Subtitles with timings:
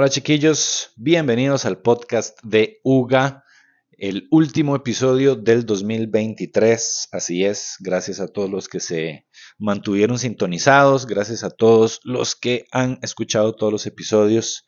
[0.00, 3.42] Hola chiquillos, bienvenidos al podcast de UGA,
[3.90, 7.08] el último episodio del 2023.
[7.10, 9.26] Así es, gracias a todos los que se
[9.58, 14.64] mantuvieron sintonizados, gracias a todos los que han escuchado todos los episodios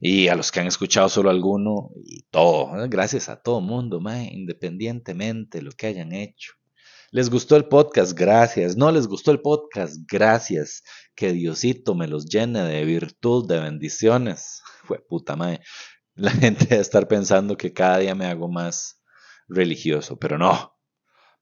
[0.00, 2.72] y a los que han escuchado solo alguno y todo.
[2.88, 4.00] Gracias a todo mundo,
[4.32, 6.54] independientemente de lo que hayan hecho.
[7.14, 8.18] ¿Les gustó el podcast?
[8.18, 8.74] Gracias.
[8.74, 9.96] ¿No les gustó el podcast?
[10.10, 10.82] Gracias.
[11.14, 14.62] Que Diosito me los llene de virtud, de bendiciones.
[14.84, 15.60] Fue puta madre.
[16.14, 19.02] La gente debe estar pensando que cada día me hago más
[19.46, 20.72] religioso, pero no.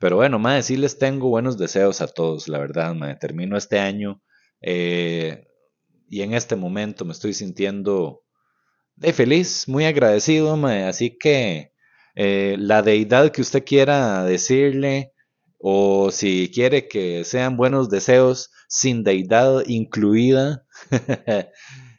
[0.00, 3.14] Pero bueno, madre, sí les tengo buenos deseos a todos, la verdad, madre.
[3.20, 4.20] Termino este año
[4.60, 5.46] eh,
[6.08, 8.24] y en este momento me estoy sintiendo
[8.96, 10.82] de feliz, muy agradecido, madre.
[10.82, 11.74] Así que
[12.16, 15.12] eh, la deidad que usted quiera decirle,
[15.60, 20.64] o si quiere que sean buenos deseos sin deidad incluida,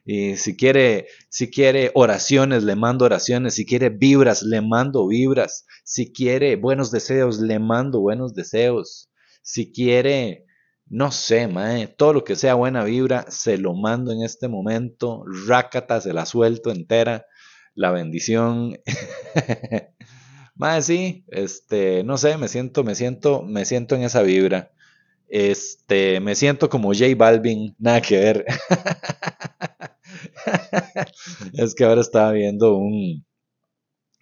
[0.03, 3.53] Y si quiere, si quiere oraciones, le mando oraciones.
[3.55, 5.65] Si quiere vibras, le mando vibras.
[5.83, 9.11] Si quiere buenos deseos, le mando buenos deseos.
[9.43, 10.45] Si quiere,
[10.87, 15.23] no sé, mae, todo lo que sea buena vibra, se lo mando en este momento.
[15.47, 17.25] Rácata, se la suelto entera.
[17.75, 18.77] La bendición.
[20.61, 24.71] mae, sí, este, no sé, me siento, me siento, me siento en esa vibra.
[25.27, 28.45] Este, me siento como J Balvin, nada que ver.
[31.53, 33.25] es que ahora estaba viendo un.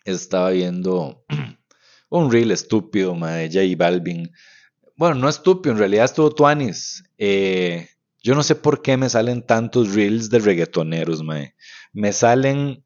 [0.05, 1.25] Estaba viendo
[2.09, 4.31] un reel estúpido, de J Balvin.
[4.95, 7.03] Bueno, no estúpido, en realidad estuvo Tuanis.
[7.17, 7.89] Eh,
[8.23, 11.53] yo no sé por qué me salen tantos reels de reggaetoneros, mae.
[11.91, 12.85] Me salen.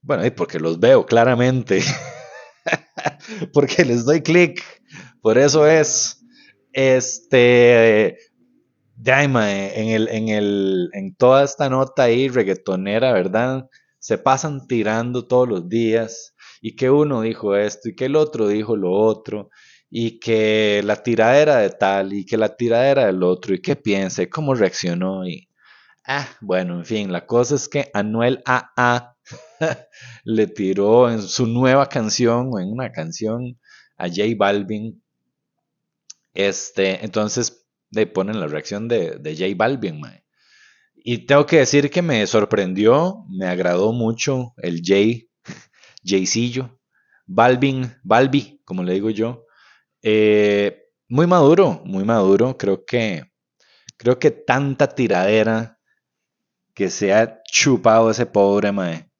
[0.00, 1.82] Bueno, porque los veo claramente.
[3.52, 4.62] porque les doy clic.
[5.20, 6.24] Por eso es.
[6.72, 8.18] Este.
[8.96, 13.68] Daima, en, el, en, el, en toda esta nota ahí reggaetonera, ¿verdad?
[13.98, 18.46] Se pasan tirando todos los días y que uno dijo esto y que el otro
[18.48, 19.50] dijo lo otro
[19.90, 24.22] y que la tiradera de tal y que la tiradera del otro y qué piensa
[24.22, 25.48] y cómo reaccionó y
[26.06, 29.16] ah, bueno, en fin, la cosa es que Anuel AA
[30.24, 33.58] le tiró en su nueva canción o en una canción
[33.96, 35.02] a J Balvin.
[36.34, 40.02] Este, entonces de ponen la reacción de, de J Balvin,
[40.96, 45.26] Y tengo que decir que me sorprendió, me agradó mucho el J,
[46.04, 46.80] Jaycillo,
[47.26, 49.46] Balvin, Balbi, como le digo yo.
[50.02, 52.58] Eh, muy maduro, muy maduro.
[52.58, 53.32] Creo que,
[53.96, 55.73] creo que tanta tiradera
[56.74, 59.10] que se ha chupado ese pobre mae.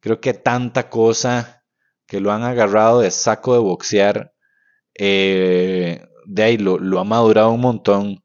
[0.00, 1.64] Creo que tanta cosa
[2.06, 4.32] que lo han agarrado de saco de boxear.
[4.98, 8.24] Eh, de ahí lo, ha madurado un montón.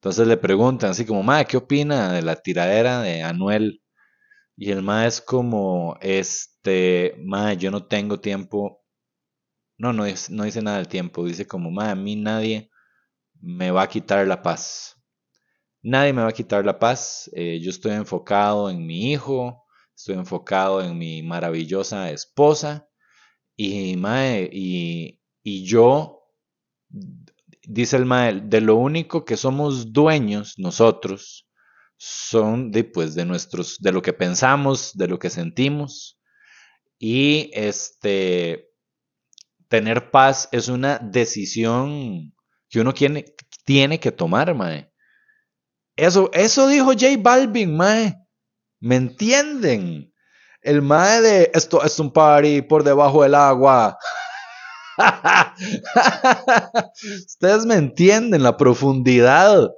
[0.00, 3.82] Entonces le preguntan así como, ma, ¿qué opina de la tiradera de Anuel?
[4.56, 8.82] Y el ma es como, este, ma, yo no tengo tiempo.
[9.78, 11.24] No, no, no dice nada del tiempo.
[11.24, 12.70] Dice como, ma, a mí nadie
[13.40, 15.01] me va a quitar la paz.
[15.82, 17.28] Nadie me va a quitar la paz.
[17.34, 19.64] Eh, yo estoy enfocado en mi hijo,
[19.96, 22.88] estoy enfocado en mi maravillosa esposa.
[23.56, 26.20] Y, ma, y, yo
[27.62, 31.48] dice el Mael, de lo único que somos dueños nosotros
[31.96, 36.18] son de, pues, de, nuestros, de lo que pensamos, de lo que sentimos.
[36.98, 38.70] Y este,
[39.68, 42.34] tener paz es una decisión
[42.68, 43.24] que uno tiene,
[43.64, 44.91] tiene que tomar, mae.
[45.96, 48.14] Eso, eso dijo J Balvin, mae.
[48.80, 50.12] ¿Me entienden?
[50.62, 53.98] El mae de esto es un party por debajo del agua.
[57.26, 59.70] Ustedes me entienden la profundidad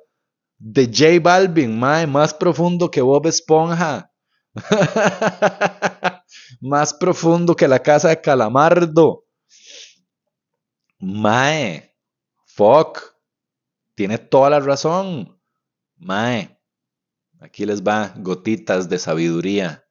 [0.58, 4.10] de J Balvin, mae, más profundo que Bob Esponja.
[6.60, 9.24] más profundo que la casa de Calamardo.
[10.98, 11.94] Mae,
[12.46, 13.14] fuck.
[13.94, 15.40] Tiene toda la razón.
[16.04, 16.60] Mae,
[17.40, 19.84] aquí les va gotitas de sabiduría.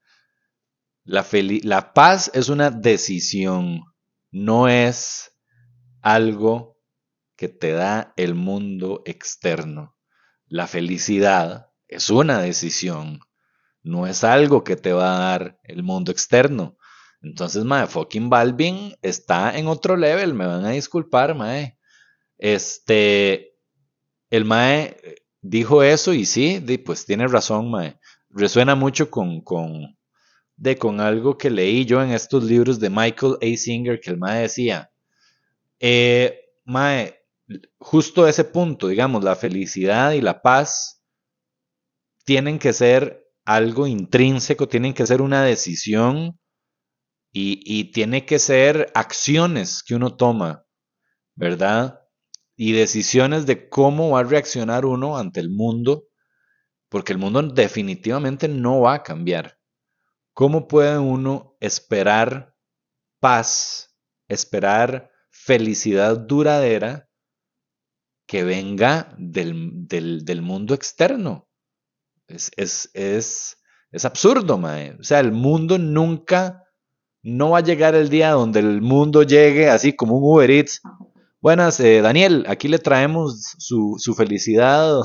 [1.04, 1.25] La,
[1.63, 3.83] la paz es una decisión
[4.33, 5.31] no es
[6.01, 6.80] algo
[7.36, 9.95] que te da el mundo externo.
[10.48, 13.19] La felicidad es una decisión,
[13.83, 16.77] no es algo que te va a dar el mundo externo.
[17.21, 21.77] Entonces, mae, fucking Balvin está en otro level, me van a disculpar, mae.
[22.39, 23.56] Este,
[24.31, 24.98] el mae
[25.44, 28.00] dijo eso y sí, pues tiene razón, mae.
[28.30, 29.95] Resuena mucho con, con,
[30.56, 33.57] de con algo que leí yo en estos libros de Michael A.
[33.57, 34.92] Singer que el Mae decía,
[35.80, 37.19] eh, Mae,
[37.78, 41.04] justo ese punto, digamos, la felicidad y la paz
[42.25, 46.40] tienen que ser algo intrínseco, tienen que ser una decisión
[47.34, 50.66] y, y tiene que ser acciones que uno toma,
[51.36, 52.02] ¿verdad?
[52.55, 56.05] Y decisiones de cómo va a reaccionar uno ante el mundo,
[56.89, 59.57] porque el mundo definitivamente no va a cambiar.
[60.33, 62.55] ¿Cómo puede uno esperar
[63.19, 63.95] paz,
[64.27, 67.07] esperar felicidad duradera
[68.25, 71.47] que venga del, mundo externo?
[72.27, 74.95] Es, es, es, absurdo, mae.
[74.99, 76.63] O sea, el mundo nunca,
[77.21, 80.81] no va a llegar el día donde el mundo llegue así como un Uber Eats.
[81.44, 85.01] Buenas, eh, Daniel, aquí le traemos su, su felicidad,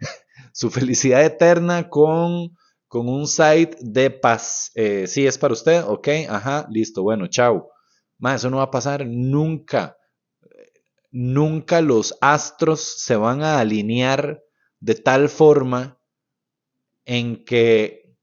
[0.54, 2.56] su felicidad eterna con
[2.88, 4.70] con un site de paz.
[4.74, 7.68] Eh, sí, es para usted, ok, ajá, listo, bueno, chao.
[8.16, 9.98] Más, eso no va a pasar nunca.
[11.10, 14.42] Nunca los astros se van a alinear
[14.80, 16.00] de tal forma
[17.04, 18.16] en que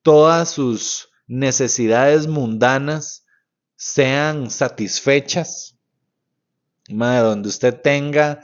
[0.00, 3.26] todas sus necesidades mundanas
[3.76, 5.77] sean satisfechas.
[6.88, 8.40] Donde usted tenga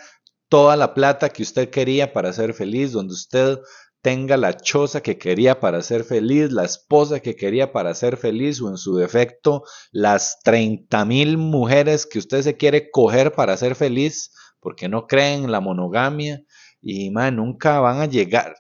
[0.49, 3.59] toda la plata que usted quería para ser feliz, donde usted
[4.03, 8.61] tenga la choza que quería para ser feliz, la esposa que quería para ser feliz
[8.61, 13.75] o en su defecto las 30 mil mujeres que usted se quiere coger para ser
[13.75, 14.31] feliz
[14.61, 16.43] porque no creen en la monogamia
[16.83, 18.55] y nunca van a llegar.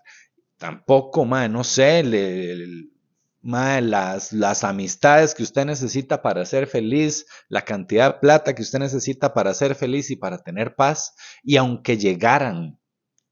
[0.56, 2.02] Tampoco, no sé,
[3.44, 8.78] las, las amistades que usted necesita para ser feliz, la cantidad de plata que usted
[8.78, 11.14] necesita para ser feliz y para tener paz.
[11.42, 12.78] Y aunque llegaran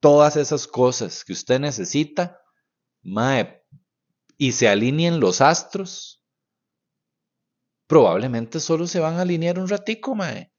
[0.00, 2.40] todas esas cosas que usted necesita,
[3.02, 3.64] mae,
[4.36, 6.22] y se alineen los astros,
[7.86, 10.52] probablemente solo se van a alinear un ratico, mae.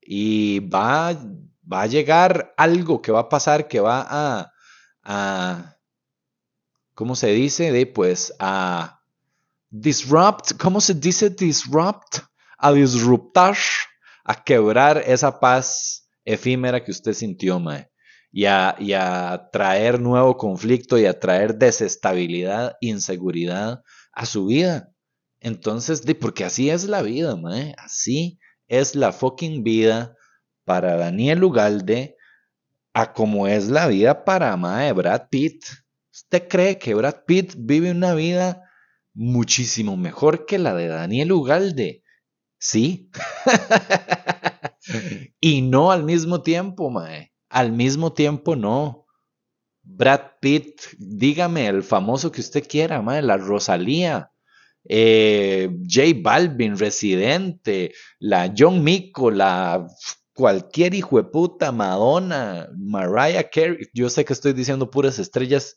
[0.00, 1.12] Y va,
[1.70, 4.06] va a llegar algo que va a pasar que va
[5.02, 5.77] a
[6.98, 7.70] ¿cómo se dice?
[7.70, 9.00] De pues a
[9.70, 12.24] disrupt, ¿cómo se dice disrupt?
[12.58, 13.56] A disruptar,
[14.24, 17.88] a quebrar esa paz efímera que usted sintió, mae
[18.32, 24.90] y a, traer nuevo conflicto y a traer desestabilidad, inseguridad a su vida.
[25.38, 27.76] Entonces, porque así es la vida, mae.
[27.78, 30.16] así es la fucking vida
[30.64, 32.16] para Daniel Ugalde,
[32.92, 35.64] a como es la vida para mae, Brad Pitt.
[36.24, 38.64] ¿Usted cree que Brad Pitt vive una vida
[39.14, 42.02] muchísimo mejor que la de Daniel Ugalde?
[42.58, 43.08] Sí.
[45.40, 47.32] y no al mismo tiempo, mae.
[47.48, 49.06] Al mismo tiempo, no.
[49.84, 54.32] Brad Pitt, dígame el famoso que usted quiera, madre, la Rosalía,
[54.88, 59.86] eh, J Balvin, Residente, la John Mico, la
[60.34, 63.88] cualquier hijo de puta, Madonna, Mariah Carey.
[63.94, 65.76] Yo sé que estoy diciendo puras estrellas.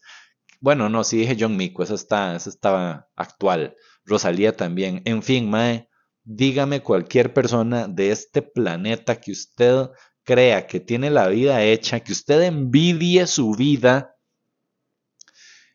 [0.62, 3.76] Bueno, no, sí dije John Mico, esa está, esa estaba actual.
[4.06, 5.02] Rosalía también.
[5.06, 5.90] En fin, mae,
[6.24, 9.90] dígame cualquier persona de este planeta que usted
[10.24, 14.16] crea que tiene la vida hecha, que usted envidie su vida.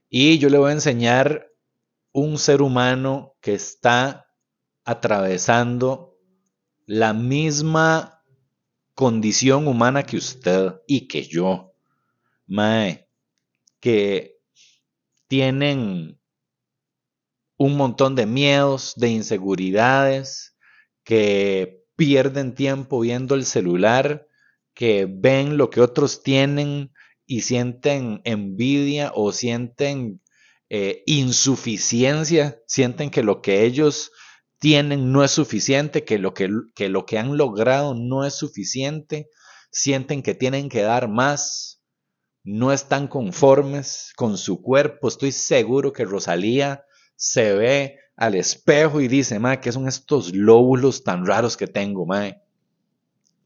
[0.09, 1.49] Y yo le voy a enseñar
[2.13, 4.29] un ser humano que está
[4.85, 6.17] atravesando
[6.87, 8.23] la misma
[8.95, 11.75] condición humana que usted y que yo.
[12.47, 13.09] Mae,
[13.81, 14.36] que
[15.29, 16.21] tienen
[17.59, 20.57] un montón de miedos, de inseguridades,
[21.05, 24.27] que pierden tiempo viendo el celular,
[24.75, 26.93] que ven lo que otros tienen
[27.25, 30.21] y sienten envidia o sienten
[30.69, 34.13] eh, insuficiencia, sienten que lo que ellos
[34.59, 39.29] tienen no es suficiente, que lo que, que lo que han logrado no es suficiente,
[39.71, 41.76] sienten que tienen que dar más,
[42.47, 45.09] no están conformes con su cuerpo.
[45.09, 46.85] Estoy seguro que Rosalía
[47.17, 52.07] se ve al espejo y dice, ma, ¿qué son estos lóbulos tan raros que tengo,
[52.07, 52.37] ma?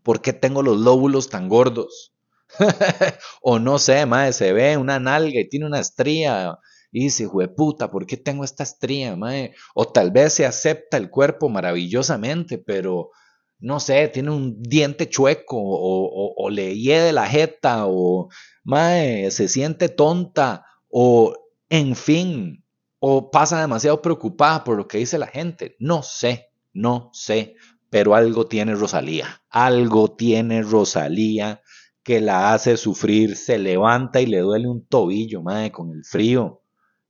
[0.03, 2.13] ¿Por qué tengo los lóbulos tan gordos?
[3.43, 6.59] o no sé, madre, se ve una nalga y tiene una estría.
[6.93, 7.27] Y dice,
[7.57, 9.55] puta, ¿por qué tengo esta estría, madre?
[9.75, 13.13] O tal vez se acepta el cuerpo maravillosamente, pero
[13.61, 18.29] no sé, tiene un diente chueco o, o, le hiede la jeta o,
[18.65, 21.35] madre, se siente tonta o,
[21.69, 22.65] en fin,
[22.99, 25.77] o pasa demasiado preocupada por lo que dice la gente.
[25.79, 27.55] No sé, no sé
[27.91, 31.61] pero algo tiene Rosalía, algo tiene Rosalía
[32.03, 36.63] que la hace sufrir, se levanta y le duele un tobillo, madre, con el frío.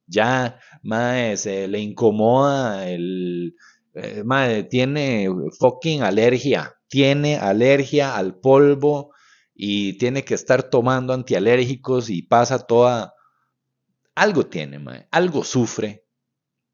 [0.06, 3.54] Ya, madre, se le incomoda el...
[3.94, 5.28] Eh, madre, tiene
[5.58, 9.12] fucking alergia, tiene alergia al polvo
[9.54, 13.14] y tiene que estar tomando antialérgicos y pasa toda
[14.14, 16.04] algo tiene, mae, algo sufre.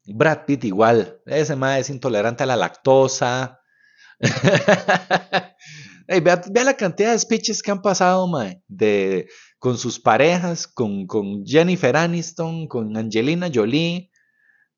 [0.05, 3.59] Brad Pitt igual, ese mae es intolerante a la lactosa.
[6.07, 9.27] vea, la cantidad de speeches que han pasado, mae, de,
[9.59, 14.11] con sus parejas, con, con Jennifer Aniston, con Angelina Jolie,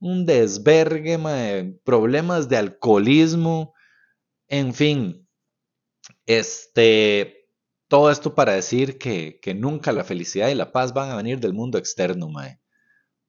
[0.00, 3.74] un desvergue, mae, problemas de alcoholismo,
[4.48, 5.28] en fin,
[6.26, 7.48] este,
[7.88, 11.38] todo esto para decir que, que, nunca la felicidad y la paz van a venir
[11.40, 12.60] del mundo externo, mae.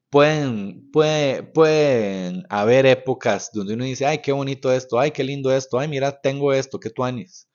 [0.10, 5.54] Pueden, puede, pueden haber épocas donde uno dice, ay, qué bonito esto, ay, qué lindo
[5.54, 7.50] esto, ay, mira, tengo esto, qué tuanis.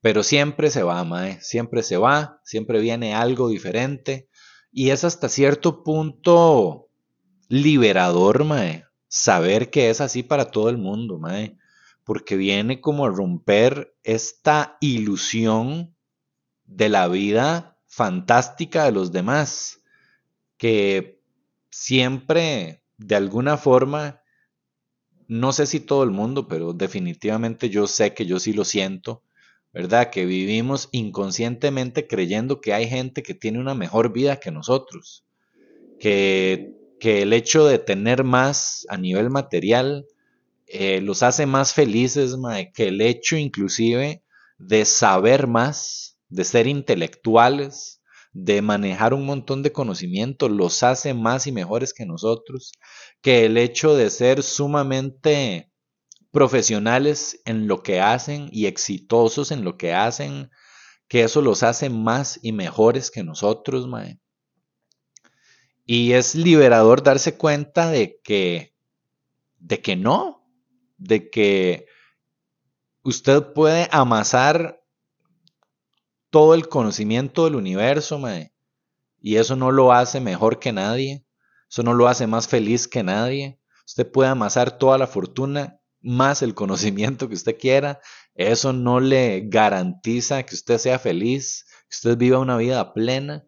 [0.00, 4.28] Pero siempre se va, mae, siempre se va, siempre viene algo diferente.
[4.72, 6.91] Y es hasta cierto punto
[7.52, 11.58] liberador, mae, saber que es así para todo el mundo, mae
[12.04, 15.94] porque viene como a romper esta ilusión
[16.64, 19.82] de la vida fantástica de los demás,
[20.56, 21.20] que
[21.70, 24.20] siempre, de alguna forma,
[25.28, 29.22] no sé si todo el mundo, pero definitivamente yo sé que yo sí lo siento,
[29.72, 30.10] ¿verdad?
[30.10, 35.24] Que vivimos inconscientemente creyendo que hay gente que tiene una mejor vida que nosotros,
[35.98, 40.06] que, que el hecho de tener más a nivel material,
[40.68, 42.36] eh, los hace más felices
[42.72, 44.22] que el hecho inclusive
[44.58, 48.00] de saber más, de ser intelectuales,
[48.32, 52.70] de manejar un montón de conocimiento, los hace más y mejores que nosotros,
[53.20, 55.72] que el hecho de ser sumamente
[56.30, 60.50] profesionales en lo que hacen y exitosos en lo que hacen,
[61.08, 63.88] que eso los hace más y mejores que nosotros,
[65.84, 68.74] Y es liberador darse cuenta de que,
[69.58, 70.46] de que no,
[70.96, 71.86] de que
[73.02, 74.82] usted puede amasar
[76.30, 78.20] todo el conocimiento del universo,
[79.20, 81.24] y eso no lo hace mejor que nadie,
[81.68, 83.58] eso no lo hace más feliz que nadie.
[83.86, 88.00] Usted puede amasar toda la fortuna más el conocimiento que usted quiera,
[88.34, 93.46] eso no le garantiza que usted sea feliz, que usted viva una vida plena.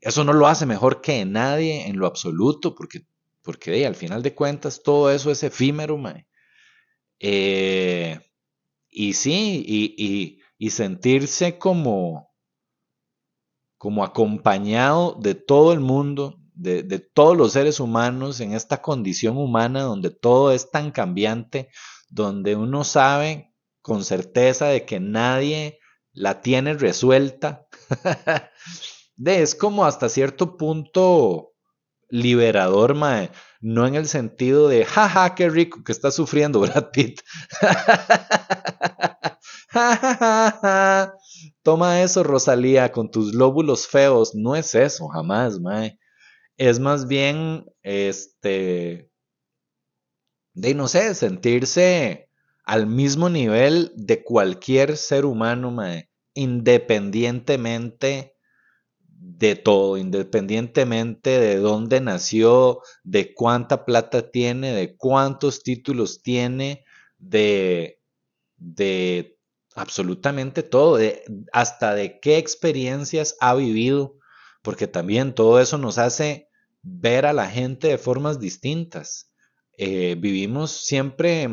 [0.00, 3.04] Eso no lo hace mejor que nadie en lo absoluto, porque,
[3.42, 6.00] porque al final de cuentas todo eso es efímero.
[7.18, 8.18] Eh,
[8.88, 12.30] y sí, y, sentirse como,
[13.76, 19.36] como acompañado de todo el mundo, de, de, todos los seres humanos en esta condición
[19.36, 21.68] humana donde todo es tan cambiante,
[22.08, 25.78] donde uno sabe con certeza de que nadie
[26.12, 27.66] la tiene resuelta.
[29.20, 31.52] de, es como hasta cierto punto
[32.08, 37.20] liberador, mae no en el sentido de, jaja, qué rico que está sufriendo Brad Pitt.
[41.62, 44.34] Toma eso, Rosalía, con tus lóbulos feos.
[44.34, 45.98] No es eso, jamás, mae.
[46.56, 49.10] Es más bien, este,
[50.54, 52.30] de no sé, sentirse
[52.64, 58.34] al mismo nivel de cualquier ser humano, mae, independientemente
[59.22, 66.84] de todo, independientemente de dónde nació, de cuánta plata tiene, de cuántos títulos tiene,
[67.18, 68.00] de,
[68.56, 69.38] de
[69.74, 71.22] absolutamente todo, de,
[71.52, 74.16] hasta de qué experiencias ha vivido,
[74.62, 76.48] porque también todo eso nos hace
[76.80, 79.30] ver a la gente de formas distintas.
[79.76, 81.46] Eh, vivimos siempre,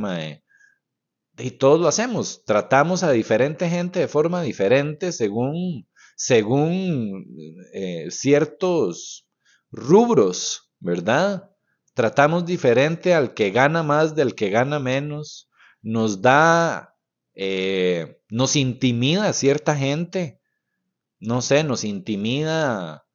[1.38, 5.86] y todos lo hacemos, tratamos a diferente gente de forma diferente según
[6.18, 7.28] según
[7.74, 9.30] eh, ciertos
[9.70, 11.52] rubros, ¿verdad?
[11.94, 15.48] Tratamos diferente al que gana más del que gana menos,
[15.84, 16.96] nos da,
[17.36, 20.42] eh, nos intimida cierta gente,
[21.20, 23.06] no sé, nos intimida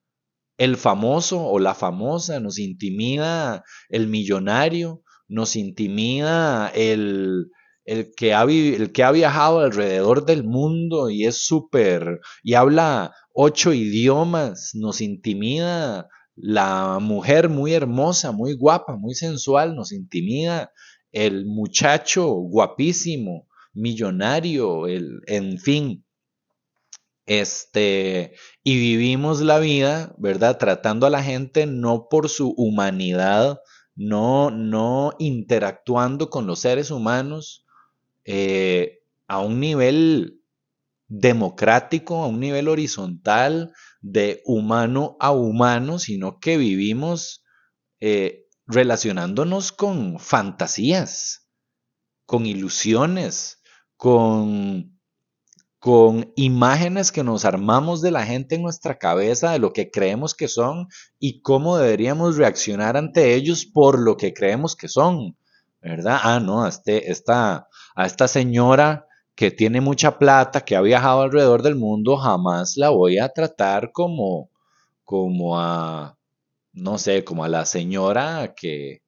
[0.57, 7.51] el famoso o la famosa, nos intimida el millonario, nos intimida el,
[7.85, 13.15] el que, ha, el que ha viajado alrededor del mundo y es súper, y habla
[13.35, 20.73] ocho idiomas, nos intimida la mujer muy hermosa, muy guapa, muy sensual, nos intimida
[21.11, 26.05] el muchacho guapísimo, millonario, el, en fin.
[27.27, 28.35] Este,
[28.65, 30.59] y vivimos la vida, ¿verdad?
[30.59, 33.61] Tratando a la gente no por su humanidad,
[33.95, 37.65] no, no interactuando con los seres humanos,
[38.25, 40.43] eh, a un nivel
[41.09, 47.45] democrático, a un nivel horizontal, de humano a humano, sino que vivimos
[48.01, 51.49] eh, relacionándonos con fantasías,
[52.27, 53.63] con ilusiones,
[53.97, 54.99] con,
[55.79, 60.35] con imágenes que nos armamos de la gente en nuestra cabeza, de lo que creemos
[60.35, 60.89] que son
[61.19, 65.37] y cómo deberíamos reaccionar ante ellos por lo que creemos que son,
[65.81, 66.19] ¿verdad?
[66.23, 71.63] Ah, no, este, esta, a esta señora que tiene mucha plata, que ha viajado alrededor
[71.63, 74.51] del mundo, jamás la voy a tratar como,
[75.05, 76.17] como a,
[76.73, 79.03] no sé, como a la señora que,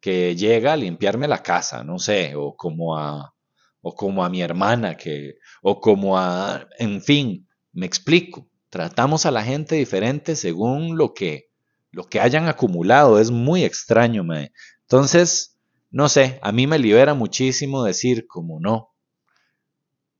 [0.00, 3.34] que llega a limpiarme la casa, no sé, o como a,
[3.82, 9.30] o como a mi hermana, que, o como a, en fin, me explico, tratamos a
[9.30, 11.50] la gente diferente según lo que,
[11.92, 14.52] lo que hayan acumulado, es muy extraño, me.
[14.82, 15.49] Entonces,
[15.90, 18.90] no sé, a mí me libera muchísimo decir como no,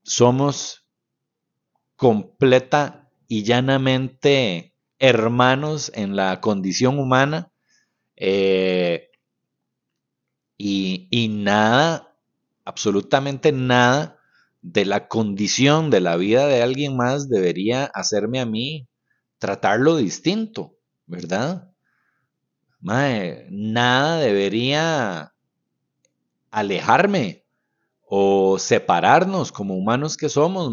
[0.02, 0.86] somos
[1.96, 7.52] completa y llanamente hermanos en la condición humana
[8.16, 9.10] eh,
[10.56, 12.16] y, y nada
[12.64, 14.18] absolutamente nada
[14.62, 18.88] de la condición de la vida de alguien más debería hacerme a mí
[19.38, 21.72] tratarlo distinto, ¿verdad?
[22.82, 25.32] nada debería
[26.50, 27.44] alejarme
[28.02, 30.72] o separarnos como humanos que somos,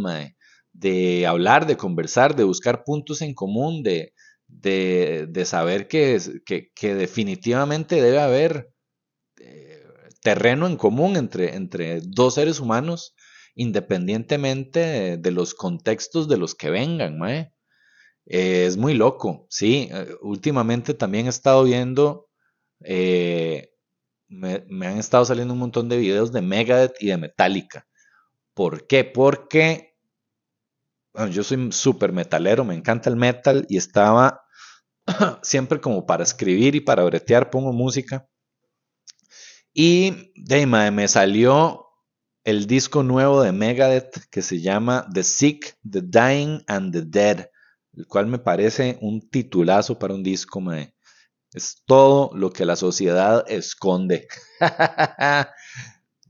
[0.74, 4.14] de hablar, de conversar, de buscar puntos en común, de,
[4.48, 6.20] de, saber que,
[6.76, 8.72] que, definitivamente debe haber
[10.28, 13.16] terreno en común entre, entre dos seres humanos,
[13.56, 17.54] independientemente de, los contextos de los que vengan, mae.
[18.26, 19.90] es muy loco, sí.
[19.92, 22.28] Eh, últimamente también he estado viendo,
[22.84, 23.70] eh,
[24.28, 27.88] me, han estado saliendo un montón de videos de Megadeth y de Metallica.
[28.54, 29.04] ¿Por qué?
[29.04, 29.96] Porque
[31.32, 34.42] yo soy súper metalero, me encanta el metal y estaba
[35.42, 38.28] siempre como para escribir y para bretear, pongo música.
[39.74, 41.86] Y de me salió
[42.44, 47.50] el disco nuevo de Megadeth que se llama The Sick, The Dying and the Dead,
[47.94, 50.62] el cual me parece un titulazo para un disco.
[51.58, 54.28] Es todo lo que la sociedad esconde.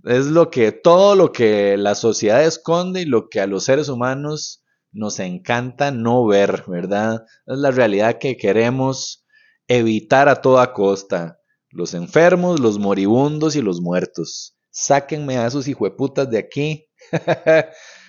[0.06, 3.90] es lo que todo lo que la sociedad esconde y lo que a los seres
[3.90, 4.64] humanos
[4.94, 7.26] nos encanta no ver, ¿verdad?
[7.46, 9.26] Es la realidad que queremos
[9.68, 14.56] evitar a toda costa los enfermos, los moribundos y los muertos.
[14.70, 16.88] Sáquenme a esos hijueputas de aquí.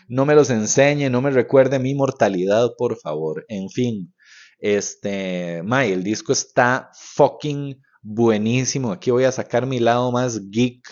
[0.08, 3.44] no me los enseñe, no me recuerde mi mortalidad, por favor.
[3.48, 4.14] En fin,
[4.58, 8.92] este, May, el disco está fucking buenísimo.
[8.92, 10.82] Aquí voy a sacar mi lado más geek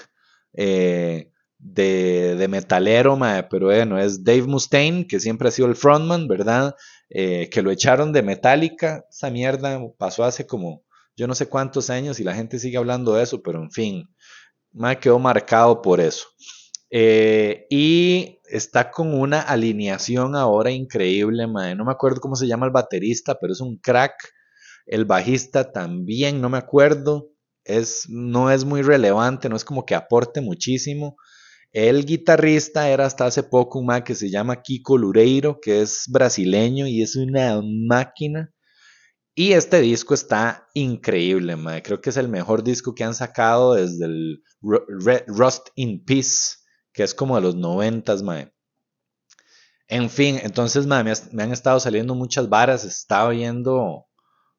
[0.55, 3.19] eh, de, metalero,
[3.51, 6.75] pero bueno, es Dave Mustaine, que siempre ha sido el frontman, ¿verdad?
[7.09, 9.05] Eh, que lo echaron de Metallica.
[9.11, 10.85] Esa mierda pasó hace como
[11.17, 14.09] yo no sé cuántos años y la gente sigue hablando de eso, pero en fin,
[14.73, 16.27] me quedó marcado por eso.
[16.99, 22.73] Eh, y está con una alineación ahora increíble, no me acuerdo cómo se llama el
[22.73, 24.15] baterista, pero es un crack.
[24.87, 27.29] El bajista también, no me acuerdo,
[27.65, 31.17] es, no es muy relevante, no es como que aporte muchísimo.
[31.71, 36.05] El guitarrista era hasta hace poco un man que se llama Kiko Lureiro, que es
[36.09, 38.55] brasileño y es una máquina.
[39.35, 41.83] Y este disco está increíble, mae.
[41.83, 44.43] Creo que es el mejor disco que han sacado desde el
[45.27, 46.66] Rust in Peace,
[46.97, 48.51] que es como de los noventas, mae.
[49.87, 52.85] En fin, entonces mae, me, han estado saliendo muchas varas.
[52.85, 54.07] Estaba viendo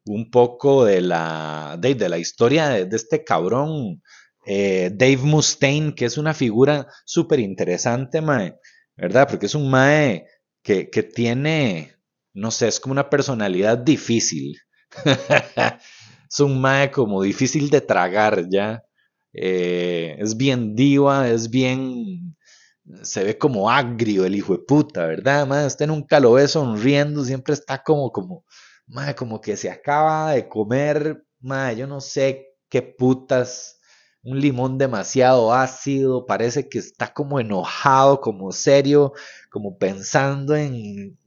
[0.06, 4.04] un poco de la, de, la historia de, este cabrón,
[4.46, 8.56] eh, Dave Mustaine, que es una figura súper interesante, mae.
[8.96, 9.28] ¿Verdad?
[9.28, 10.28] Porque es un mae
[10.62, 11.96] que, que tiene,
[12.34, 14.60] no sé, es como una personalidad difícil.
[16.30, 18.84] es un mae como difícil de tragar ya.
[19.34, 22.36] Eh, es bien diva, es bien.
[23.04, 25.46] Se ve como agrio el hijo de puta, ¿verdad?
[25.48, 28.46] Mae, usted nunca lo ve sonriendo, siempre está como, como,
[28.88, 33.80] mae, como que se acaba de comer, mae, yo no sé qué putas,
[34.24, 39.14] un limón demasiado ácido, parece que está como enojado, como serio,
[39.50, 41.18] como pensando en,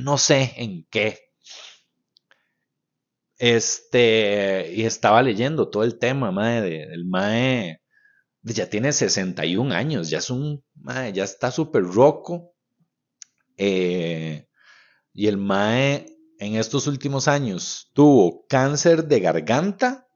[0.00, 1.27] no sé en qué,
[3.38, 7.80] este, y estaba leyendo todo el tema, mae, del mae,
[8.42, 12.54] ya tiene 61 años, ya es un, mae, ya está súper roco.
[13.56, 14.46] Eh,
[15.12, 16.06] y el mae
[16.38, 20.06] en estos últimos años tuvo cáncer de garganta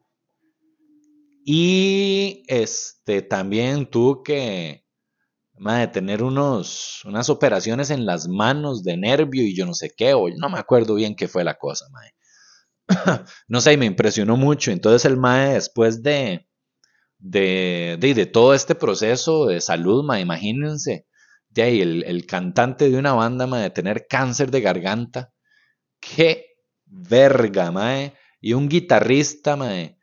[1.44, 4.84] y este también tuvo que
[5.58, 10.14] mae, tener unos, unas operaciones en las manos de nervio y yo no sé qué,
[10.14, 12.12] o no me acuerdo bien qué fue la cosa, mae.
[13.48, 14.70] no sé, me impresionó mucho.
[14.70, 16.46] Entonces el MAE después de,
[17.18, 21.06] de, de, todo este proceso de salud, MAE, imagínense,
[21.50, 25.32] de ahí el, el cantante de una banda, mae, de tener cáncer de garganta.
[26.00, 28.14] Qué verga, mae.
[28.40, 29.98] Y un guitarrista, mae,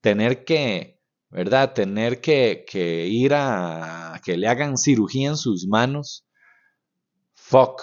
[0.00, 1.00] tener que,
[1.30, 1.72] ¿verdad?
[1.74, 6.26] Tener que, que ir a que le hagan cirugía en sus manos.
[7.34, 7.82] Fuck.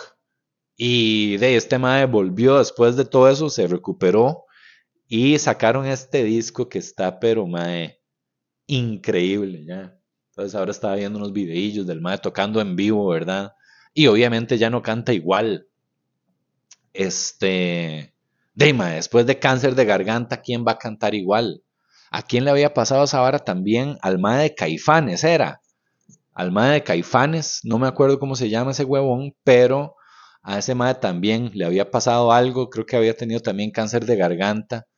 [0.78, 4.45] Y de este mae volvió después de todo eso, se recuperó
[5.10, 8.00] y sacaron este disco que está, pero mae,
[8.67, 10.00] increíble ya.
[10.30, 13.54] Entonces ahora estaba viendo unos videillos del mae tocando en vivo, ¿verdad?
[13.93, 15.67] Y obviamente ya no canta igual.
[16.93, 18.13] Este,
[18.54, 21.63] Deima, después de cáncer de garganta, ¿quién va a cantar igual?
[22.12, 23.98] ¿A quién le había pasado esa vara también?
[24.02, 25.62] Al mae de Caifanes era.
[26.34, 29.95] Al mae de Caifanes, no me acuerdo cómo se llama ese huevón, pero
[30.43, 34.17] a ese mae también le había pasado algo, creo que había tenido también cáncer de
[34.17, 34.88] garganta.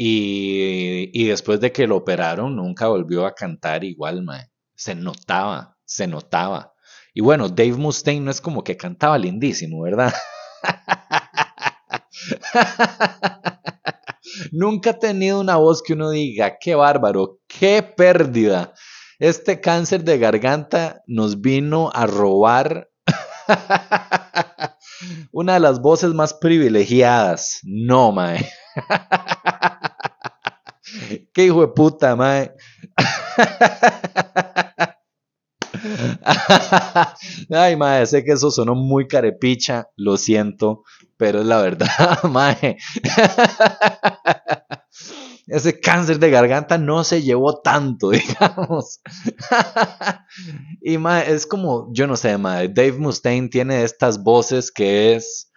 [0.00, 4.48] Y, después de que lo operaron, nunca volvió a cantar igual, mae.
[4.76, 6.72] Se notaba, se notaba.
[7.12, 10.14] Y bueno, Dave Mustaine no es como que cantaba lindísimo, ¿verdad?
[14.52, 18.74] Nunca ha tenido una voz que uno diga, qué bárbaro, qué pérdida.
[19.18, 22.88] Este cáncer de garganta nos vino a robar
[25.32, 27.58] una de las voces más privilegiadas.
[27.64, 28.48] No, mae.
[31.32, 32.52] qué hijo de puta, mae.
[37.50, 40.82] Ay, mae, sé que eso sonó muy carepicha, lo siento,
[41.16, 42.76] pero es la verdad, mae.
[45.46, 49.00] Ese cáncer de garganta no se llevó tanto, digamos.
[50.82, 55.50] y mae, es como, yo no sé, mae, Dave Mustaine tiene estas voces que es,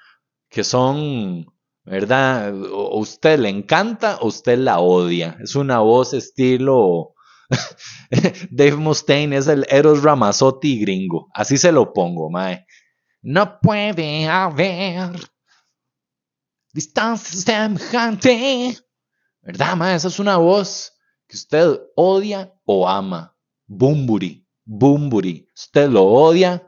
[0.49, 1.45] que son,
[1.83, 2.53] ¿verdad?
[2.53, 5.37] Usted le encanta o usted la odia.
[5.41, 7.15] Es una voz estilo
[8.51, 11.29] Dave Mustaine es el Eros Ramazzotti gringo.
[11.33, 12.65] Así se lo pongo, mae.
[13.21, 15.11] No puede haber
[16.73, 18.77] distancia semejante.
[19.41, 19.95] ¿Verdad, mae?
[19.95, 20.93] Esa es una voz
[21.27, 23.35] que usted odia o ama.
[23.67, 25.47] Bumburi, Bumburi.
[25.55, 26.67] Usted lo odia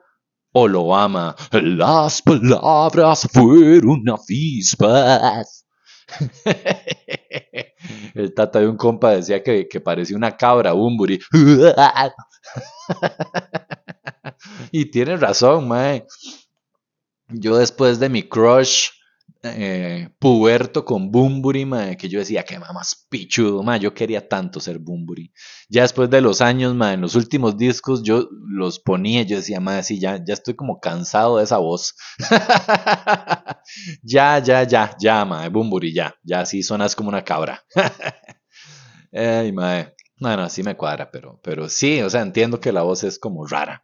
[0.54, 1.36] o lo ama.
[1.52, 5.66] Las palabras fueron avispas.
[8.14, 11.20] El tata de un compa decía que, parecía una cabra, Bumburi.
[14.72, 16.06] y tiene razón, mae.
[17.30, 18.90] Yo después de mi crush
[19.44, 24.80] eh, puberto con Bumburi, que yo decía que mamás pichudo, ma, yo quería tanto ser
[24.80, 25.34] Bumburi.
[25.70, 29.84] Ya después de los años, en los últimos discos yo los ponía, yo decía, ma,
[29.84, 31.96] sí, ya, ya estoy como cansado de esa voz.
[34.04, 37.62] ya, ya, ya, ya, ma, Bumburi, ya, ya sí sonas como una cabra.
[39.12, 43.04] Ay, ma, bueno, así me cuadra, pero, pero sí, o sea, entiendo que la voz
[43.04, 43.84] es como rara.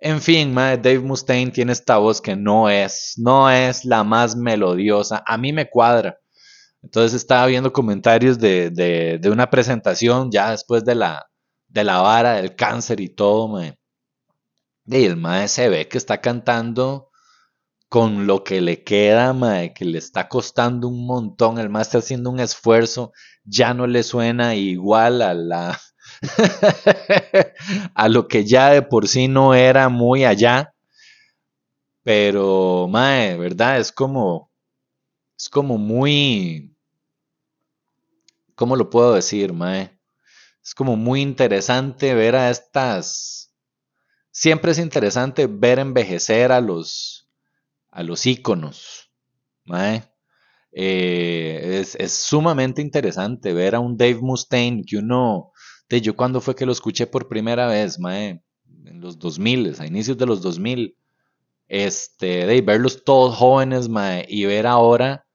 [0.00, 5.24] En fin, Dave Mustaine tiene esta voz que no es, no es la más melodiosa.
[5.26, 6.18] A mí me cuadra.
[6.82, 11.26] Entonces estaba viendo comentarios de, de, una presentación ya después de la,
[11.66, 13.76] de la vara del cáncer y todo, mae.
[14.86, 17.10] Y el mae se ve que está cantando
[17.88, 21.58] con lo que le queda, mae, que le está costando un montón.
[21.58, 23.12] El mae está haciendo un esfuerzo,
[23.44, 25.78] ya no le suena igual a la,
[27.94, 30.74] a lo que ya de por sí no era muy allá.
[32.02, 33.78] Pero, mae, ¿verdad?
[33.78, 34.50] Es como,
[35.36, 36.74] es como muy,
[38.54, 39.98] ¿cómo lo puedo decir, mae?
[40.64, 43.54] Es como muy interesante ver a estas,
[44.30, 47.28] siempre es interesante ver envejecer a los,
[47.90, 48.24] a los
[49.64, 50.02] mae.
[50.72, 55.52] Eh, es, es, sumamente interesante ver a un Dave Mustaine que uno
[55.88, 58.42] de yo cuando fue que lo escuché por primera vez, mae,
[58.84, 60.96] en los 2000, a inicios de los 2000,
[61.68, 65.26] este, de verlos todos jóvenes, mae, y ver ahora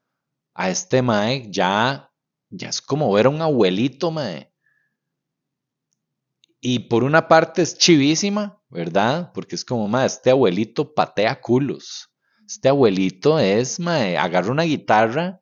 [0.54, 2.10] a este mae, ya,
[2.50, 4.52] ya es como ver a un abuelito, mae.
[6.60, 9.32] Y por una parte es chivísima, ¿verdad?
[9.34, 12.10] Porque es como, mae, este abuelito patea culos.
[12.46, 15.40] Este abuelito es, mae, agarra una guitarra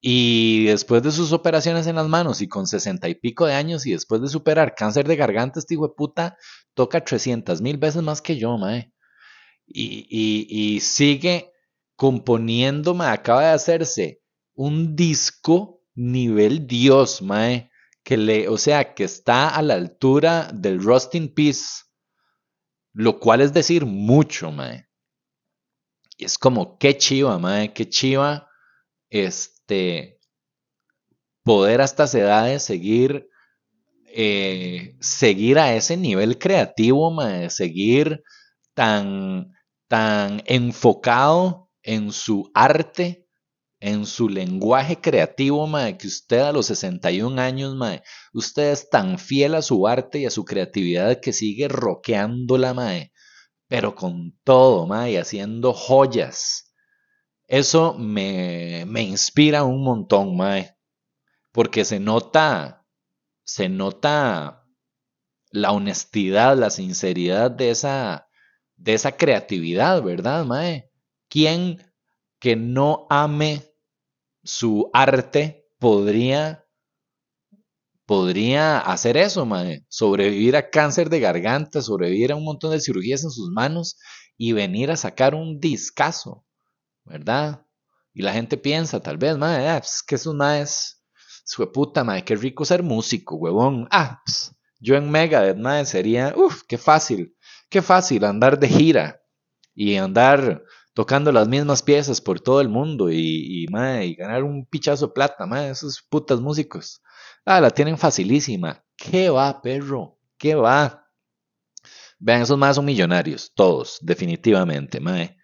[0.00, 3.84] y después de sus operaciones en las manos y con sesenta y pico de años
[3.84, 6.36] y después de superar cáncer de garganta, este hijo de puta
[6.74, 8.92] toca 300 mil veces más que yo, mae.
[9.66, 11.52] Y, y, sigue
[11.96, 13.12] componiendo, mae.
[13.12, 14.22] Acaba de hacerse
[14.54, 17.70] un disco nivel Dios, mae.
[18.04, 21.84] Que le, o sea, que está a la altura del Rusting Peace.
[22.94, 24.88] Lo cual es decir mucho, mae.
[26.16, 28.48] Y es como, qué chiva, mae, qué chiva.
[29.10, 30.18] Este este,
[31.44, 33.28] poder a estas edades seguir,
[34.06, 37.14] eh, seguir a ese nivel creativo,
[37.50, 38.22] seguir
[38.74, 39.52] tan,
[39.88, 43.26] tan enfocado en su arte,
[43.80, 48.02] en su lenguaje creativo, mae, que usted a los 61 años, mae,
[48.32, 53.12] usted es tan fiel a su arte y a su creatividad que sigue roqueándola, mae,
[53.68, 56.67] pero con todo, mae, haciendo joyas.
[57.48, 60.76] Eso me, me inspira un montón, mae,
[61.52, 62.86] porque se nota,
[63.44, 64.66] se nota
[65.50, 68.28] la honestidad, la sinceridad de esa,
[68.76, 70.90] de esa creatividad, ¿verdad, mae?
[71.28, 71.78] ¿Quién
[72.40, 73.64] que no ame
[74.44, 76.64] su arte podría
[78.06, 83.22] podría hacer eso, mae, sobrevivir a cáncer de garganta, sobrevivir a un montón de cirugías
[83.24, 83.98] en sus manos
[84.38, 86.44] y venir a sacar un discazo,
[87.08, 87.66] ¿verdad?
[88.12, 91.02] Y la gente piensa, tal vez, mae, ah, pues, que esos maes,
[91.44, 93.88] su puta, mae, qué rico ser músico, huevón.
[93.90, 97.36] Ah, pues, yo en Megadeth, mae, sería, uff, qué fácil,
[97.68, 99.22] qué fácil andar de gira
[99.74, 100.62] y andar
[100.94, 105.46] tocando las mismas piezas por todo el mundo y, y, ganar un pichazo de plata,
[105.46, 107.02] mae, esos putas músicos.
[107.44, 108.84] Ah, la tienen facilísima.
[108.96, 110.18] ¿Qué va, perro?
[110.36, 111.06] ¿Qué va?
[112.18, 115.37] Vean, esos más son millonarios, todos, definitivamente, mae.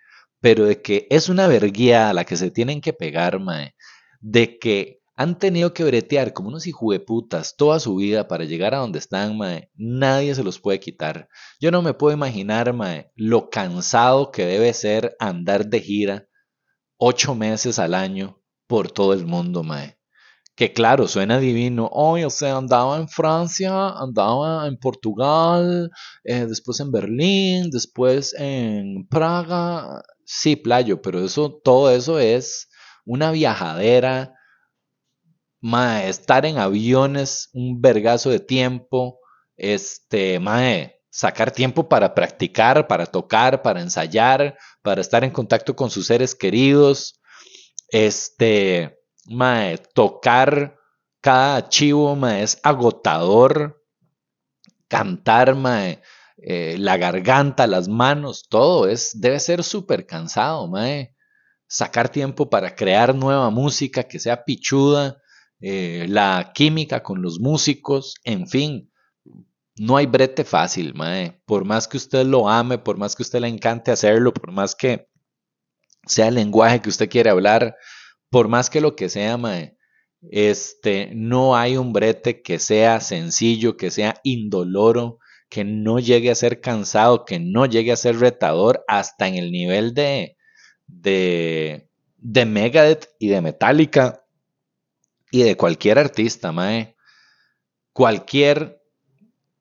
[0.44, 3.74] Pero de que es una verguía a la que se tienen que pegar, mae.
[4.20, 8.78] De que han tenido que bretear como unos hijueputas toda su vida para llegar a
[8.80, 9.70] donde están, mae.
[9.74, 11.30] Nadie se los puede quitar.
[11.60, 16.28] Yo no me puedo imaginar, mae, lo cansado que debe ser andar de gira
[16.98, 19.96] ocho meses al año por todo el mundo, mae.
[20.56, 21.88] Que claro, suena divino.
[21.92, 25.90] Hoy, o sea, andaba en Francia, andaba en Portugal,
[26.22, 30.02] eh, después en Berlín, después en Praga.
[30.24, 32.68] Sí, playo, pero eso, todo eso es
[33.04, 34.34] una viajadera
[35.64, 39.18] mae, estar en aviones un vergazo de tiempo,
[39.56, 45.90] este, mae, sacar tiempo para practicar, para tocar, para ensayar, para estar en contacto con
[45.90, 47.18] sus seres queridos,
[47.88, 50.76] este, mae, tocar
[51.20, 53.82] cada archivo, mae, es agotador,
[54.88, 56.02] cantar, mae,
[56.36, 61.14] eh, la garganta, las manos, todo es, debe ser súper cansado, mae.
[61.66, 65.22] Sacar tiempo para crear nueva música que sea pichuda,
[65.60, 68.92] eh, la química con los músicos, en fin,
[69.76, 71.40] no hay brete fácil, mae.
[71.46, 74.74] Por más que usted lo ame, por más que usted le encante hacerlo, por más
[74.74, 75.08] que
[76.06, 77.76] sea el lenguaje que usted quiere hablar,
[78.34, 79.76] por más que lo que sea, mae,
[80.32, 86.34] este, no hay un brete que sea sencillo, que sea indoloro, que no llegue a
[86.34, 90.36] ser cansado, que no llegue a ser retador hasta en el nivel de,
[90.88, 94.24] de, de Megadeth y de Metallica
[95.30, 96.96] y de cualquier artista, mae.
[97.92, 98.82] Cualquier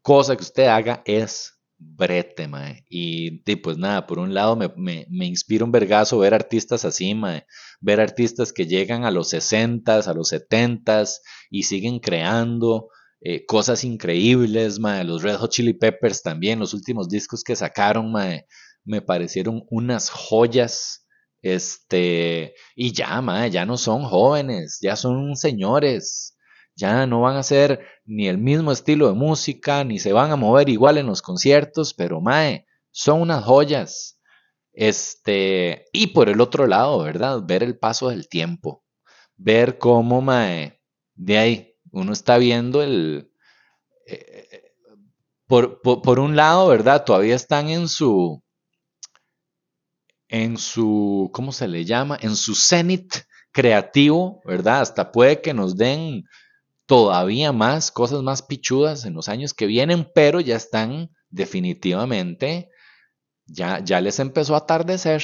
[0.02, 1.53] cosa que usted haga es
[1.96, 2.86] brete, mae.
[2.90, 7.46] Y, pues nada, por un lado me, me, inspira un vergazo ver artistas así, mae.
[7.82, 11.04] Ver artistas que llegan a los 60 a los 70
[11.50, 12.90] y siguen creando
[13.22, 15.04] eh, cosas increíbles, mae.
[15.04, 18.46] Los Red Hot Chili Peppers también, los últimos discos que sacaron, mae,
[18.86, 21.04] me parecieron unas joyas
[21.44, 26.33] este, y ya, mae, ya no son jóvenes, ya son señores.
[26.76, 30.36] Ya no van a ser ni el mismo estilo de música, ni se van a
[30.36, 34.20] mover igual en los conciertos, pero mae, son unas joyas.
[34.74, 37.42] Este, y por el otro lado, ¿verdad?
[37.44, 38.84] Ver el paso del tiempo.
[39.38, 40.82] Ver cómo, mae,
[41.16, 43.32] de ahí uno está viendo el.
[44.08, 44.74] Eh, eh,
[45.48, 47.06] por, por, un lado, ¿verdad?
[47.06, 48.44] Todavía están en su
[50.34, 52.18] en su, ¿cómo se le llama?
[52.20, 53.14] En su cenit
[53.52, 54.82] creativo, ¿verdad?
[54.82, 56.24] Hasta puede que nos den
[56.86, 62.70] todavía más cosas más pichudas en los años que vienen, pero ya están definitivamente,
[63.46, 65.24] ya, ya les empezó a atardecer.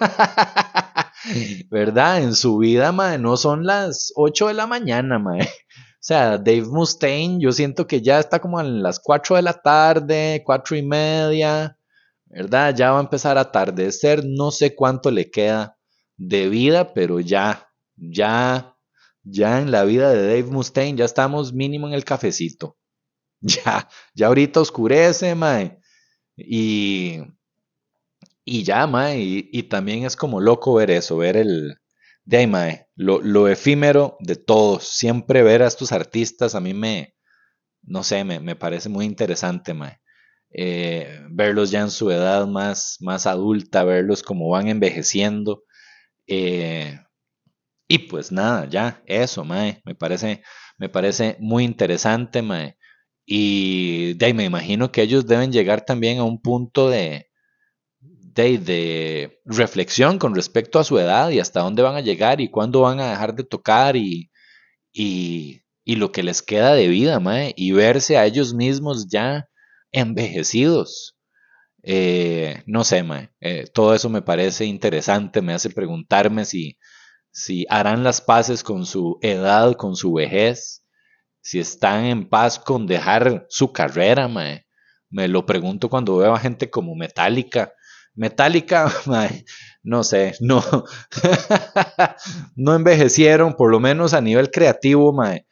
[1.70, 2.22] ¿Verdad?
[2.22, 5.42] En su vida, mae, no son las 8 de la mañana, mae.
[5.42, 9.52] O sea, Dave Mustaine, yo siento que ya está como en las 4 de la
[9.52, 11.76] tarde, 4 y media.
[12.32, 12.74] ¿verdad?
[12.74, 15.76] Ya va a empezar a atardecer, no sé cuánto le queda
[16.16, 18.71] de vida, pero ya, ya,
[19.24, 22.76] ya en la vida de Dave Mustaine ya estamos mínimo en el cafecito.
[23.44, 25.80] Ya, ya ahorita oscurece, mae.
[26.36, 27.18] Y,
[28.44, 31.76] y ya, mae, y, también es como loco ver eso, ver el,
[32.24, 34.84] de mae, lo, lo, efímero de todos.
[34.84, 37.14] Siempre ver a estos artistas a mí me,
[37.82, 40.00] no sé, me, me parece muy interesante, mae.
[40.54, 45.64] Eh, verlos ya en su edad más, más adulta, verlos como van envejeciendo.
[46.26, 46.98] Eh,
[47.92, 50.42] y pues nada, ya, eso, mae, me parece,
[50.78, 52.78] me parece muy interesante, mae.
[53.26, 57.28] Y de ahí me imagino que ellos deben llegar también a un punto de,
[58.00, 62.80] de, reflexión con respecto a su edad y hasta dónde van a llegar y cuándo
[62.80, 64.30] van a dejar de tocar y,
[64.92, 69.48] y, y lo que les queda de vida, mae, y verse a ellos mismos ya
[69.92, 71.18] envejecidos.
[71.82, 76.78] Eh, no sé, mae, eh, todo eso me parece interesante, me hace preguntarme si,
[77.32, 80.84] si harán las paces con su edad, con su vejez,
[81.40, 84.66] si están en paz con dejar su carrera, mae.
[85.10, 87.72] Me lo pregunto cuando veo a gente como Metallica.
[88.14, 89.44] Metallica, mae,
[89.82, 90.62] no sé, no,
[92.56, 95.46] no envejecieron, por lo menos a nivel creativo, mae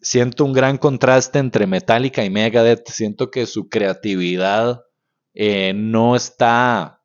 [0.00, 2.88] siento un gran contraste entre Metallica y Megadeth.
[2.88, 4.82] Siento que su creatividad
[5.34, 7.02] eh, no está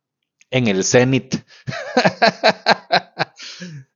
[0.50, 1.36] en el cenit.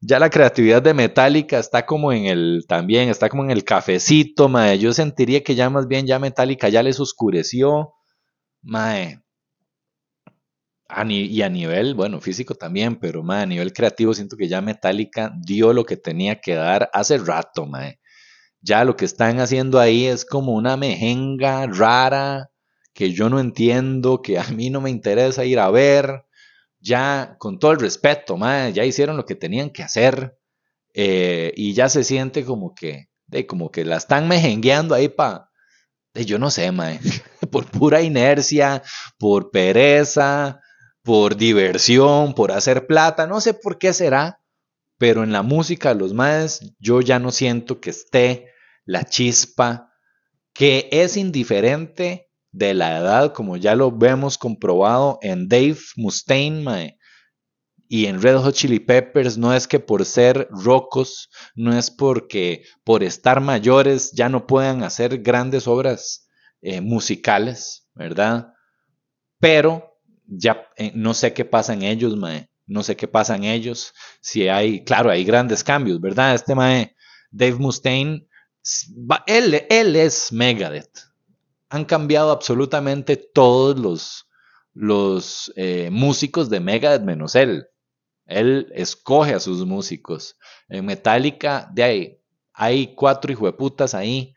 [0.02, 4.50] ya la creatividad de Metallica está como en el, también está como en el cafecito,
[4.50, 4.80] mae.
[4.80, 7.94] Yo sentiría que ya más bien ya Metallica ya les oscureció,
[8.62, 9.22] mae.
[11.10, 15.34] y a nivel, bueno, físico también, pero mae, a nivel creativo siento que ya Metallica
[15.40, 18.00] dio lo que tenía que dar hace rato, mae.
[18.62, 22.50] Ya lo que están haciendo ahí es como una mejenga rara
[22.98, 26.26] que yo no entiendo, que a mí no me interesa ir a ver.
[26.88, 28.38] Ya, con todo el respeto,
[28.74, 30.38] ya hicieron lo que tenían que hacer.
[30.94, 35.50] Eh, y ya se siente como que, de, como que la están mejengueando ahí para,
[36.14, 37.00] yo no sé, mae,
[37.52, 38.82] por pura inercia,
[39.20, 40.62] por pereza,
[41.04, 44.42] por diversión, por hacer plata, no sé por qué será,
[44.98, 48.54] pero en la música los maes yo ya no siento que esté
[48.86, 49.92] la chispa,
[50.54, 52.27] que es indiferente
[52.58, 56.98] de la edad, como ya lo vemos comprobado en Dave Mustaine
[57.88, 62.64] y en Red Hot Chili Peppers, no es que por ser rocos, no es porque
[62.84, 66.28] por estar mayores ya no puedan hacer grandes obras
[66.62, 68.54] eh, musicales, ¿verdad?
[69.40, 73.46] Pero ya eh, no sé qué pasa en ellos, mae no sé qué pasa en
[73.46, 76.36] ellos, si hay, claro, hay grandes cambios, ¿verdad?
[76.36, 76.96] Este mae,
[77.32, 78.28] Dave Mustaine,
[79.26, 81.00] él, él es Megadeth.
[81.70, 84.28] Han cambiado absolutamente todos los,
[84.74, 87.68] los eh, músicos de Megadeth menos él.
[88.26, 90.38] Él escoge a sus músicos.
[90.70, 92.22] En Metallica, de ahí,
[92.54, 94.34] hay cuatro hijueputas ahí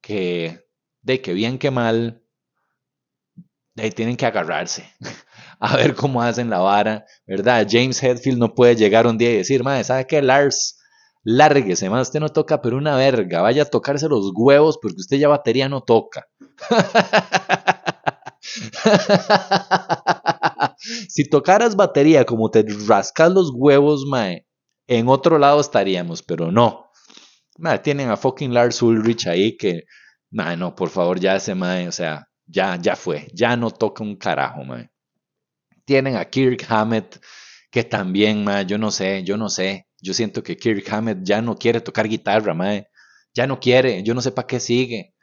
[0.00, 0.64] que,
[1.02, 2.22] de que bien que mal,
[3.74, 4.92] de ahí tienen que agarrarse.
[5.60, 7.66] a ver cómo hacen la vara, ¿verdad?
[7.68, 10.22] James Hetfield no puede llegar un día y decir, madre, ¿sabe qué?
[10.22, 10.77] Lars,
[11.24, 15.18] lárguese, más usted no toca, pero una verga, vaya a tocarse los huevos porque usted
[15.18, 16.26] ya batería no toca.
[21.08, 24.46] si tocaras batería como te rascas los huevos, mae,
[24.86, 26.90] en otro lado estaríamos, pero no.
[27.58, 29.84] Mae, tienen a fucking Lars Ulrich ahí que,
[30.30, 34.02] mae, no, por favor, ya ese mae, o sea, ya, ya fue, ya no toca
[34.02, 34.90] un carajo, mae.
[35.84, 37.20] Tienen a Kirk Hammett,
[37.70, 39.87] que también, ma, yo no sé, yo no sé.
[40.00, 42.82] Yo siento que Kirk Hammett ya no quiere tocar guitarra, ma.
[43.34, 45.14] Ya no quiere, yo no sé para qué sigue.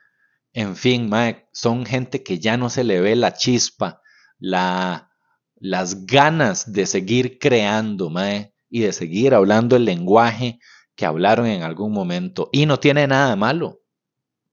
[0.54, 4.02] En fin, ma, son gente que ya no se le ve la chispa,
[4.40, 5.12] la,
[5.56, 10.60] las ganas de seguir creando, ma, y de seguir hablando el lenguaje
[10.96, 12.50] que hablaron en algún momento.
[12.52, 13.82] Y no tiene nada de malo.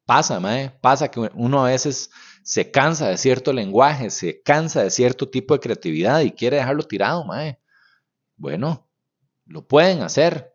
[0.05, 2.11] Pasa, ma, pasa que uno a veces
[2.43, 6.83] se cansa de cierto lenguaje, se cansa de cierto tipo de creatividad y quiere dejarlo
[6.83, 7.61] tirado, mae.
[8.37, 8.89] Bueno,
[9.53, 10.53] lo pueden hacer.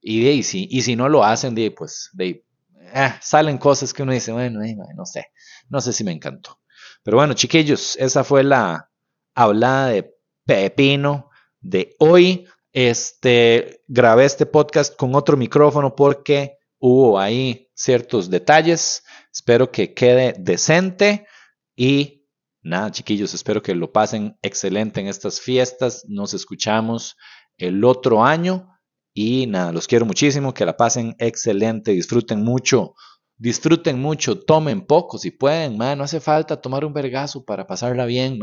[0.00, 2.46] Y, y, si, y si no lo hacen, pues de,
[2.94, 4.60] eh, salen cosas que uno dice, bueno,
[4.94, 5.26] no sé,
[5.68, 6.60] no sé si me encantó.
[7.02, 8.90] Pero bueno, chiquillos, esa fue la
[9.34, 11.30] hablada de Pepino
[11.60, 12.46] de hoy.
[12.72, 19.02] Este, grabé este podcast con otro micrófono porque hubo ahí ciertos detalles.
[19.32, 21.26] Espero que quede decente
[21.74, 22.26] y
[22.62, 26.04] nada, chiquillos, espero que lo pasen excelente en estas fiestas.
[26.08, 27.16] Nos escuchamos
[27.58, 28.76] el otro año
[29.18, 32.94] y nada, los quiero muchísimo, que la pasen excelente, disfruten mucho.
[33.38, 38.38] Disfruten mucho, tomen poco si pueden, no hace falta tomar un vergazo para pasarla bien,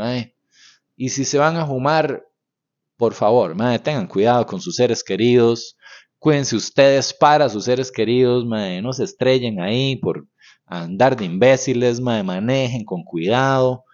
[0.95, 2.23] Y si se van a fumar,
[2.97, 5.77] por favor, tengan cuidado con sus seres queridos,
[6.17, 10.27] cuídense ustedes para sus seres queridos, no se estrellen ahí por
[10.65, 13.85] andar de imbéciles, manejen con cuidado,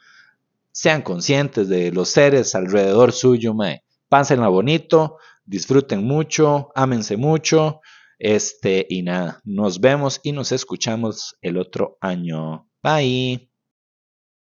[0.71, 3.83] sean conscientes de los seres alrededor suyo, mae.
[4.09, 7.81] Pásenla bonito, disfruten mucho, ámense mucho,
[8.17, 12.67] este, y nada, nos vemos y nos escuchamos el otro año.
[12.83, 13.48] Bye.